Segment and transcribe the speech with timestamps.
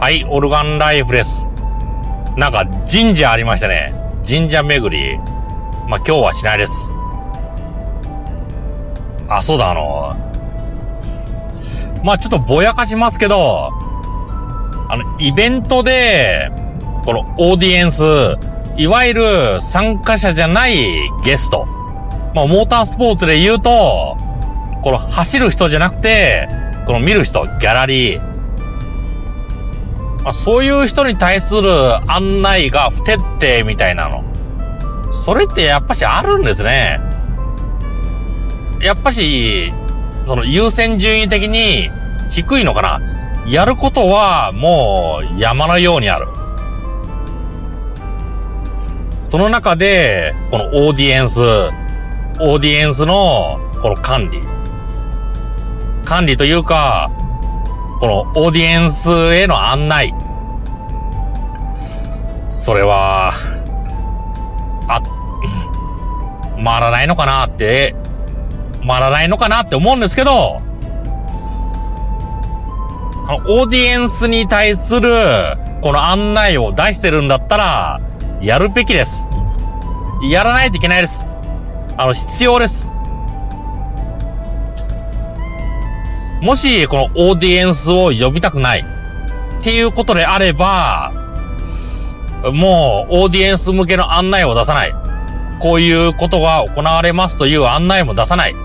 [0.00, 1.46] はい、オルガンライフです。
[2.34, 3.92] なんか神社ありましたね。
[4.26, 5.18] 神社巡り。
[5.88, 6.94] まあ、今日はしないです。
[9.28, 10.16] あ、そうだ、あの、
[12.02, 13.68] まあ、ちょっとぼやかしますけど、
[14.88, 16.50] あの、イベントで、
[17.04, 18.02] このオーディエンス、
[18.78, 20.76] いわゆる参加者じゃない
[21.22, 21.66] ゲスト。
[22.34, 24.16] まあ、モータースポーツで言うと、
[24.82, 26.48] この走る人じゃなくて、
[26.86, 28.29] この見る人、ギャラリー。
[30.24, 31.70] まあ、そういう人に対する
[32.10, 34.24] 案内が不徹底みたいなの。
[35.12, 37.00] それってやっぱしあるんですね。
[38.80, 39.72] やっぱし、
[40.24, 41.90] その優先順位的に
[42.28, 43.00] 低いのかな。
[43.46, 46.28] やることはもう山のようにある。
[49.22, 51.40] その中で、このオーディエンス、
[52.40, 54.42] オーディエンスのこの管理。
[56.04, 57.10] 管理というか、
[58.00, 60.14] このオーディエンスへの案内。
[62.48, 63.30] それは、
[64.88, 65.02] あ、
[66.56, 67.94] 回らないのかなって、
[68.86, 70.62] 回らないのかなって思うんですけど、
[73.28, 75.10] あの、オーディエンスに対する、
[75.82, 78.00] この案内を出してるんだったら、
[78.40, 79.28] やるべきです。
[80.22, 81.28] やらないといけないです。
[81.98, 82.94] あの、必要です。
[86.40, 91.12] もし、このオーディエンスを呼びたくないっていうことであれば、
[92.44, 94.94] もう、オーディエンス向けの案内を出さない。
[95.60, 98.56] こういうことが行われますという案内も出さない。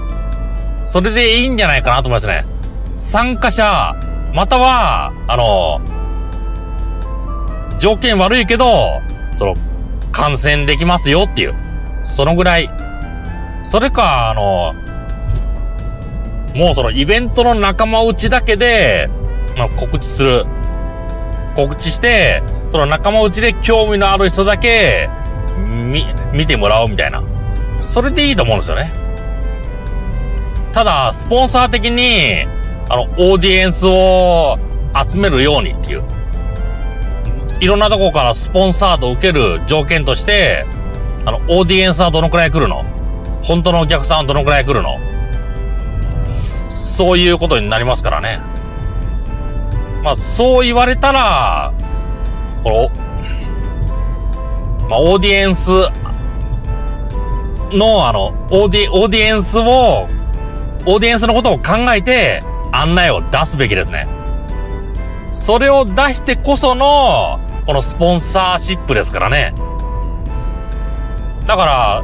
[0.86, 2.46] それでいいんじゃないかなと思いますね。
[2.94, 3.94] 参加者、
[4.34, 5.82] または、あの、
[7.78, 9.02] 条件悪いけど、
[9.36, 9.56] その、
[10.14, 11.56] 感染できますよっていう。
[12.06, 12.70] そのぐらい。
[13.66, 14.74] それか、あの、
[16.56, 19.10] もうそのイベントの仲間内だけで、
[19.58, 20.46] まあ、告知する。
[21.54, 25.10] 告知して、その仲間内で興味のある人だけ、
[25.58, 27.22] み、見てもらおうみたいな。
[27.82, 28.94] それでいいと思うんですよね。
[30.72, 32.46] ただ、スポンサー的に、
[32.88, 34.58] あの、オーディエンスを
[35.10, 36.04] 集めるようにっていう。
[37.60, 40.66] いろんなとこからスポンサードを受ける条件として、
[41.26, 42.86] あの、オーディエンスはどのくらい来るの？
[43.44, 44.98] 本当のお客さんはどのくらい来るの？
[46.96, 48.40] そういうことになりますからね。
[50.02, 51.74] まあ、そう言われたら、
[52.64, 52.90] この、
[54.88, 55.72] まあ、オーディエンス
[57.76, 60.08] の、あの、オーディ、オーディエンスを、
[60.86, 62.42] オーディエンスのことを考えて
[62.72, 64.08] 案内を出すべきですね。
[65.32, 69.54] それを出してこその、このスポンサーシップですからね。
[71.46, 72.04] だから、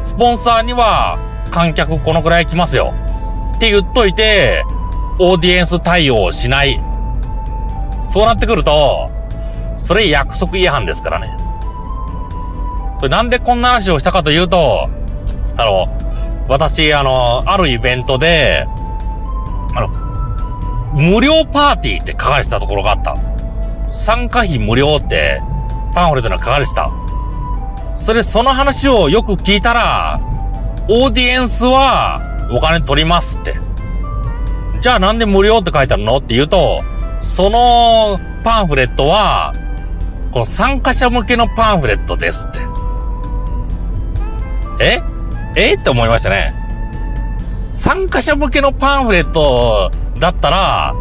[0.00, 1.18] スポンサーには
[1.50, 2.94] 観客このくらい来ますよ。
[3.60, 4.64] って言っといて、
[5.18, 6.80] オーディエンス対応しない。
[8.00, 9.10] そうなってくると、
[9.76, 11.36] それ約束違反ですからね。
[12.96, 14.88] それなんでこんな話をしたかというと、
[15.58, 15.88] あの、
[16.48, 18.64] 私、あの、あるイベントで、
[19.74, 19.88] あの、
[20.94, 23.18] 無料パーティーって書かれてたところがあった。
[23.88, 25.42] 参加費無料って
[25.92, 26.90] パンフレットに書かれてた。
[27.94, 30.18] それ、その話をよく聞いたら、
[30.88, 33.54] オーディエンスはお金取りますって。
[34.80, 36.82] じゃあなんで無料って書いてあるのって言うと、
[37.20, 39.52] そのパンフレットは、
[40.32, 42.60] この参加者向けのパンフレットですって。
[44.80, 45.00] え？
[45.56, 45.74] え？
[45.74, 46.54] って思いましたね。
[47.68, 50.94] 参加者向けのパンフレットだったら、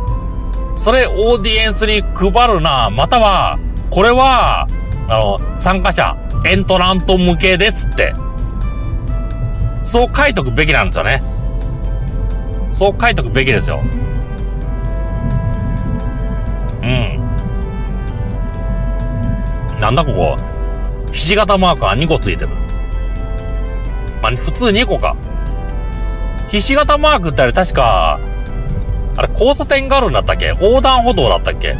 [0.76, 3.58] それオーディエンスに配るな、または、
[3.90, 4.68] これは、
[5.08, 6.16] あの、参加者、
[6.46, 8.14] エントラント向けですって。
[9.82, 11.24] そう書いとくべきなんですよね。
[12.70, 13.82] そう書いとくべきですよ。
[16.82, 17.20] うん。
[19.80, 20.38] なんだここ。
[21.12, 22.52] ひし形マークが2個ついてる。
[24.22, 25.16] まあ、普通2個か。
[26.48, 28.20] ひし形マークってあれ確か、
[29.18, 31.76] あれ交差点があるんだったっけ横断歩道だったっけ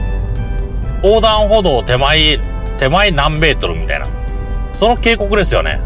[1.04, 2.40] 横断歩道手前、
[2.78, 4.08] 手前何メートルみたいな。
[4.72, 5.80] その警告ですよね。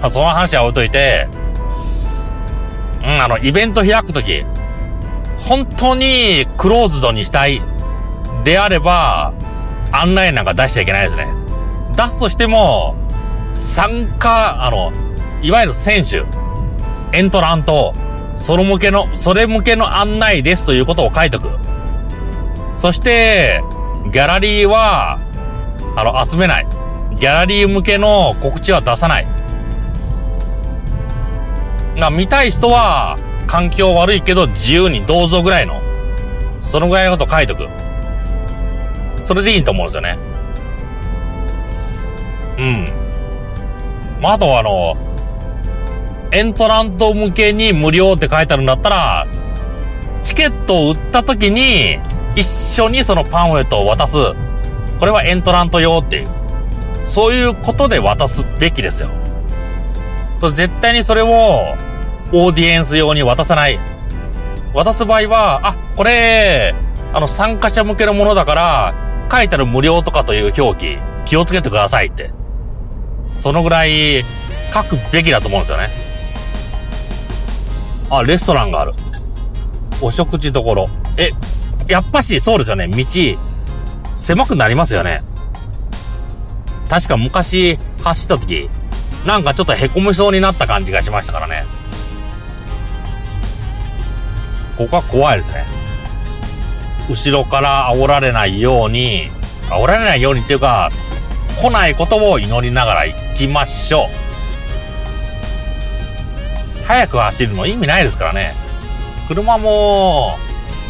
[0.00, 1.28] まあ、その話は置いといて、
[3.02, 4.44] うん、あの、イベント開くとき、
[5.38, 7.62] 本当にクローズドにしたい
[8.44, 9.32] であれば、
[9.92, 11.28] 案内なんか出しちゃいけないですね。
[11.96, 12.94] 出すとしても、
[13.48, 14.92] 参加、あの、
[15.42, 16.24] いわゆる選手、
[17.16, 17.94] エントラント、
[18.36, 21.50] その向けの、それ向けの案内ですということを書いとく。
[22.72, 23.62] そして、
[24.12, 25.18] ギャラリーは、
[25.96, 26.66] あの、集めない。
[27.12, 29.26] ギャラリー向けの告知は出さない。
[31.96, 35.80] が見たい人は、環境悪いけど自由にどうぞぐらいの、
[36.60, 37.68] そのぐらいのこと書いとく。
[39.18, 40.18] それでいいと思うんですよね。
[42.58, 42.88] うん。
[44.20, 44.96] まあ、あとはあの、
[46.32, 49.26] エントラント向けに無料って書いてあるんだったら、
[50.22, 51.98] チケットを売った時に、
[52.36, 54.16] 一緒にそのパンフレットを渡す。
[54.98, 56.28] これはエントラント用っていう。
[57.02, 59.10] そういうことで渡すべきですよ。
[60.48, 61.76] 絶対にそれを、
[62.32, 63.78] オーディエンス用に渡さない。
[64.72, 66.74] 渡す場合は、あ、これ、
[67.12, 68.94] あの、参加者向けのものだから、
[69.30, 72.30] 書いてある無料とかという表記、気をつけてくださいって。
[73.30, 74.24] そのぐらい、
[74.72, 75.88] 書くべきだと思うんですよね。
[78.10, 78.92] あ、レストランがある。
[80.00, 80.88] お食事どころ。
[81.18, 81.30] え、
[81.88, 82.88] やっぱしそうですよね。
[82.88, 83.04] 道、
[84.14, 85.22] 狭くなりますよね。
[86.88, 88.70] 確か昔走った時、
[89.24, 91.66] なんかちょっと凹みそうになった感じがしましたからね。
[94.76, 95.66] ここは怖いですね。
[97.08, 99.30] 後ろから煽られないように、
[99.68, 100.90] 煽られないようにっていうか、
[101.60, 104.08] 来ないことを祈りながら行きましょ
[106.84, 106.86] う。
[106.86, 108.54] 早く走るの意味ないですからね。
[109.28, 110.38] 車も、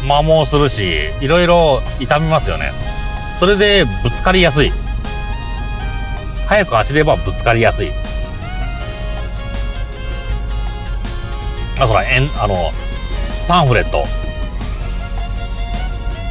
[0.01, 2.71] 摩耗するし、いろいろ痛みますよね。
[3.35, 4.71] それでぶつかりやすい。
[6.47, 7.91] 早く走ればぶつかりやすい。
[11.81, 12.71] あ、そら、えん、あの、
[13.47, 14.05] パンフレット。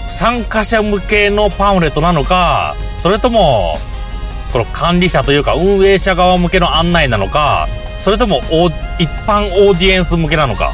[0.08, 3.76] 参加者向けのパンフレットなのか、それとも、
[4.52, 7.68] この管理者というか運営者側向けの案内なのか、
[7.98, 8.40] それとも
[8.98, 10.72] 一般オーディエンス向けなのか。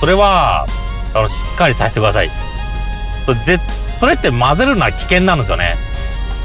[0.00, 0.66] それは、
[1.12, 2.30] あの、しっかりさせてください。
[3.22, 3.60] それ、ぜ、
[3.92, 5.76] それって混ぜるのは危険なんですよね。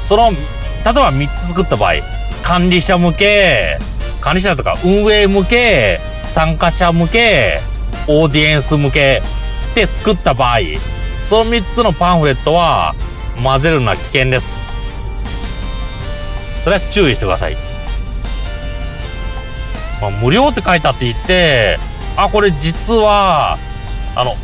[0.00, 0.38] その、例え
[0.84, 1.94] ば3つ作った場合、
[2.42, 3.78] 管理者向け、
[4.20, 7.60] 管理者とか運営向け、参加者向け、
[8.06, 9.22] オーディエンス向け
[9.72, 10.58] って作った場合、
[11.22, 12.94] その3つのパンフレットは
[13.42, 14.60] 混ぜるのは危険です。
[16.60, 17.56] それは注意してください。
[20.00, 21.78] まあ、無料って書いてあって言って、
[22.16, 23.58] あ、これ実は、
[24.14, 24.34] あの、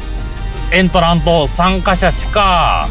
[0.72, 2.88] エントラント参加者しか、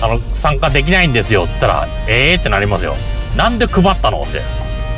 [0.00, 2.94] あの、参加できないんですよっ、つったら、ええー、ってなりますよ。
[3.36, 4.22] なんで配ったの？
[4.22, 4.40] って。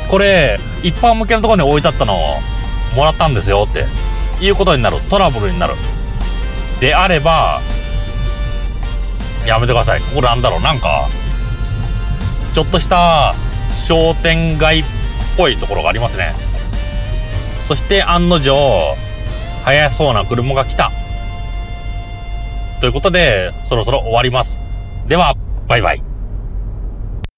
[0.07, 2.39] これ、一般向けのところに置いてあったの、
[2.95, 3.85] もらったんですよって、
[4.43, 4.99] いうことになる。
[5.09, 5.75] トラブルになる。
[6.79, 7.61] であれば、
[9.45, 10.01] やめてください。
[10.01, 11.07] ここなんだろう、なんか、
[12.53, 13.35] ちょっとした
[13.69, 14.83] 商店街っ
[15.37, 16.33] ぽいところがありますね。
[17.59, 18.95] そして案の定、
[19.63, 20.91] 速そうな車が来た。
[22.79, 24.61] ということで、そろそろ終わります。
[25.07, 25.35] では、
[25.67, 26.14] バイバイ。